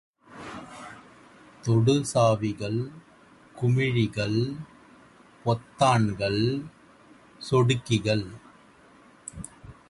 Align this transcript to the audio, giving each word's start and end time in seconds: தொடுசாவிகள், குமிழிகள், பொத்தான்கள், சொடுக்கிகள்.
தொடுசாவிகள், 1.63 2.79
குமிழிகள், 3.55 4.39
பொத்தான்கள், 5.45 6.41
சொடுக்கிகள். 7.41 8.25